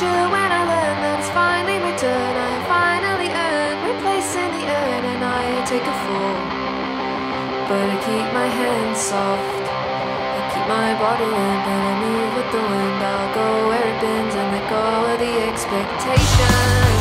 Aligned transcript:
picture 0.00 0.28
when 0.32 0.50
I 0.50 0.62
learn 0.64 0.96
that 1.04 1.18
it's 1.20 1.28
finally 1.28 1.78
my 1.78 1.92
turn. 1.96 2.32
I 2.32 2.52
finally 2.64 3.28
earn 3.28 3.76
my 3.84 3.92
place 4.00 4.32
in 4.32 4.48
the 4.56 4.64
urn, 4.64 5.04
and 5.12 5.22
I 5.24 5.44
take 5.68 5.84
a 5.84 5.96
fall. 6.04 6.36
But 7.68 7.84
I 7.84 7.96
keep 8.08 8.28
my 8.32 8.48
hands 8.48 8.96
soft. 8.96 9.66
I 9.68 10.40
keep 10.52 10.66
my 10.72 10.96
body 10.96 11.28
limp, 11.28 11.66
and 11.68 11.82
I 11.90 11.94
move 12.00 12.30
with 12.32 12.48
the 12.48 12.62
wind. 12.64 13.00
I'll 13.12 13.34
go 13.34 13.68
where 13.68 13.86
it 13.92 14.00
bends, 14.00 14.34
and 14.34 14.48
let 14.52 14.64
go 14.70 14.84
of 15.12 15.18
the 15.20 15.32
expectations. 15.52 16.99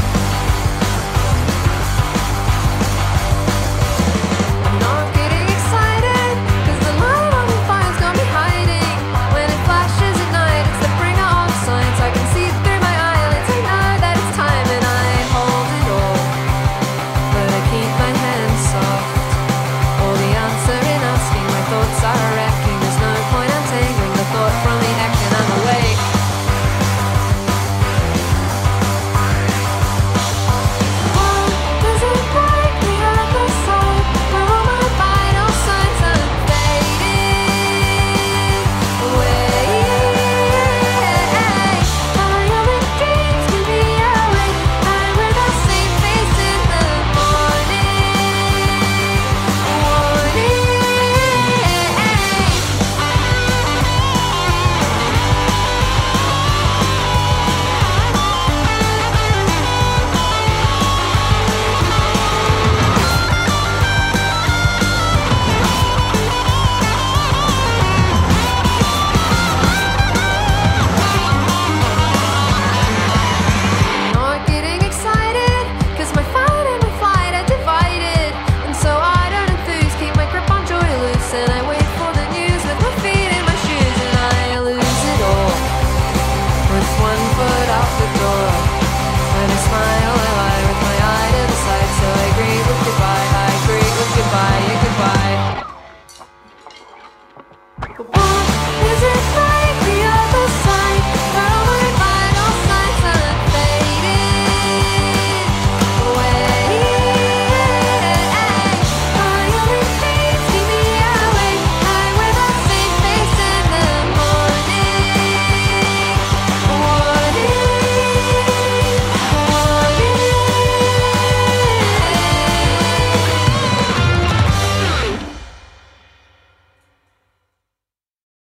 lacking 22.50 22.89